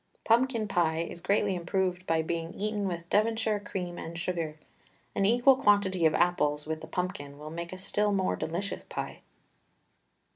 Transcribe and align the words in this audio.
Pumpkin 0.23 0.67
pie 0.67 1.01
is 1.01 1.21
greatly 1.21 1.55
unproved 1.55 2.07
by 2.07 2.23
being 2.23 2.55
eaten 2.55 2.87
with 2.87 3.07
Devonshire 3.11 3.59
cream 3.59 3.99
and 3.99 4.17
sugar. 4.17 4.57
An 5.13 5.27
equal 5.27 5.55
quantity 5.55 6.07
of 6.07 6.15
apples 6.15 6.65
with 6.65 6.81
the 6.81 6.87
pumpkin 6.87 7.37
will 7.37 7.51
make 7.51 7.71
a 7.71 7.77
still 7.77 8.11
more 8.11 8.35
delicious 8.35 8.83
pie. 8.83 9.21